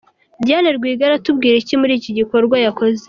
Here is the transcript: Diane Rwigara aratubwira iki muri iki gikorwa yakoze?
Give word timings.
Diane 0.45 0.69
Rwigara 0.77 1.09
aratubwira 1.11 1.55
iki 1.57 1.75
muri 1.81 1.93
iki 1.99 2.11
gikorwa 2.19 2.55
yakoze? 2.65 2.99